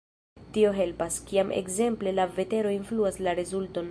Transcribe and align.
Tio 0.55 0.71
helpas, 0.77 1.17
kiam 1.27 1.51
ekzemple 1.59 2.15
la 2.21 2.27
vetero 2.39 2.75
influas 2.79 3.23
la 3.29 3.39
rezulton. 3.41 3.89